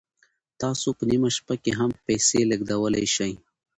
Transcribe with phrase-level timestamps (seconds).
[0.61, 3.33] تاسو په نیمه شپه کې هم پیسې لیږدولی شئ.